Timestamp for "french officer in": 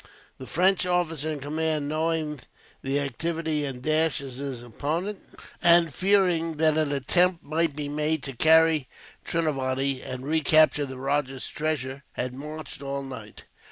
0.47-1.39